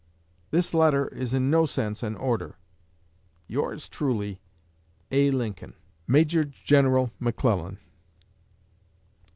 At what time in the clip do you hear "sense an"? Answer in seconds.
1.67-2.15